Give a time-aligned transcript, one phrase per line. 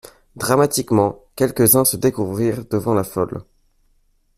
[0.35, 3.43] Dramatiquement, quelques-uns se découvrirent devant la folle.